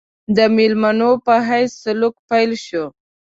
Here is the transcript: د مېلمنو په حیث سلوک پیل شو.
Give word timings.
د 0.35 0.37
مېلمنو 0.55 1.11
په 1.25 1.33
حیث 1.47 1.71
سلوک 1.83 2.15
پیل 2.29 2.51
شو. 2.65 2.85